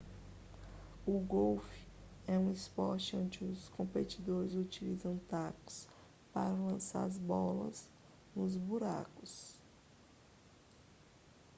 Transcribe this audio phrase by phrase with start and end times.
[1.05, 1.87] o golfe
[2.25, 5.87] é um esporte onde os competidores utilizam tacos
[6.33, 7.87] para lançar as bolas
[8.35, 9.55] nos buracos